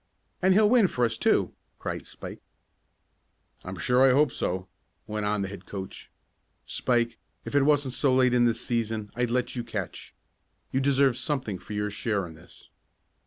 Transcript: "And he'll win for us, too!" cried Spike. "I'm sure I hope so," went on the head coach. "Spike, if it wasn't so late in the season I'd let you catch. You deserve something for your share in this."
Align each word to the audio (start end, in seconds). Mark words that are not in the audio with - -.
"And 0.41 0.55
he'll 0.55 0.67
win 0.67 0.87
for 0.87 1.05
us, 1.05 1.15
too!" 1.15 1.53
cried 1.77 2.07
Spike. 2.07 2.41
"I'm 3.63 3.75
sure 3.77 4.01
I 4.03 4.09
hope 4.09 4.31
so," 4.31 4.67
went 5.05 5.27
on 5.27 5.43
the 5.43 5.47
head 5.47 5.67
coach. 5.67 6.09
"Spike, 6.65 7.19
if 7.45 7.53
it 7.53 7.61
wasn't 7.61 7.93
so 7.93 8.11
late 8.11 8.33
in 8.33 8.45
the 8.45 8.55
season 8.55 9.11
I'd 9.15 9.29
let 9.29 9.55
you 9.55 9.63
catch. 9.63 10.15
You 10.71 10.79
deserve 10.79 11.17
something 11.17 11.59
for 11.59 11.73
your 11.73 11.91
share 11.91 12.25
in 12.25 12.33
this." 12.33 12.69